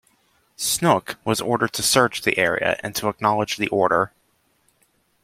[0.55, 4.11] "Snook" was ordered to search the area and to acknowledge the order.